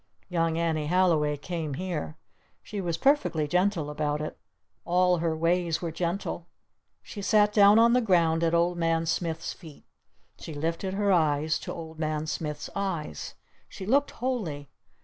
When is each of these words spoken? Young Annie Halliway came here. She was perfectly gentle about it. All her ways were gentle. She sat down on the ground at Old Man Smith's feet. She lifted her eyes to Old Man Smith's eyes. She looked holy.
Young 0.29 0.57
Annie 0.57 0.87
Halliway 0.87 1.37
came 1.37 1.75
here. 1.75 2.17
She 2.63 2.81
was 2.81 2.97
perfectly 2.97 3.47
gentle 3.47 3.87
about 3.91 4.19
it. 4.19 4.35
All 4.83 5.19
her 5.19 5.37
ways 5.37 5.79
were 5.79 5.91
gentle. 5.91 6.47
She 7.03 7.21
sat 7.21 7.53
down 7.53 7.77
on 7.77 7.93
the 7.93 8.01
ground 8.01 8.43
at 8.43 8.55
Old 8.55 8.79
Man 8.79 9.05
Smith's 9.05 9.53
feet. 9.53 9.85
She 10.39 10.55
lifted 10.55 10.95
her 10.95 11.11
eyes 11.11 11.59
to 11.59 11.71
Old 11.71 11.99
Man 11.99 12.25
Smith's 12.25 12.67
eyes. 12.75 13.35
She 13.69 13.85
looked 13.85 14.09
holy. 14.09 14.69